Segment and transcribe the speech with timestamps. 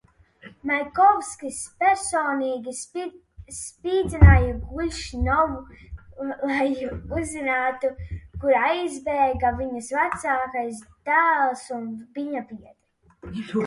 [0.67, 5.59] Maikovskis personīgi spīdzināja Glušņovu,
[6.53, 6.67] lai
[7.19, 7.91] uzzinātu,
[8.43, 10.83] kur aizbēga viņas vecākais
[11.13, 13.43] dēls un viņa biedri.